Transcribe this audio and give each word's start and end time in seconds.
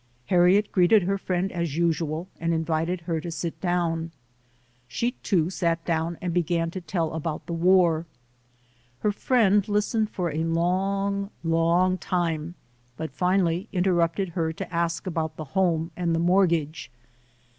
Harriet 0.25 0.71
greeted 0.71 1.03
her 1.03 1.15
friend 1.19 1.51
as 1.51 1.77
usual 1.77 2.27
and 2.39 2.55
invited 2.55 3.01
her 3.01 3.21
to 3.21 3.29
sit 3.29 3.61
down; 3.61 4.09
she 4.87 5.11
too 5.21 5.47
sat 5.51 5.85
down 5.85 6.17
and 6.23 6.33
began 6.33 6.71
to 6.71 6.81
tell 6.81 7.13
about 7.13 7.45
the 7.45 7.53
war. 7.53 8.07
Her 9.01 9.11
friend 9.11 9.69
listened 9.69 10.09
for 10.09 10.31
a 10.33 10.43
long, 10.43 11.29
long 11.43 11.99
time 11.99 12.55
but 12.97 13.11
finally 13.11 13.67
interrupted 13.71 14.29
her 14.29 14.51
to 14.51 14.73
ask 14.73 15.05
about 15.05 15.37
100] 15.37 15.43
UNSUNG 15.43 15.53
HEROES 15.53 15.53
the 15.53 15.53
home 15.53 15.91
and 15.95 16.15
the 16.15 16.19
mortgage. 16.19 16.89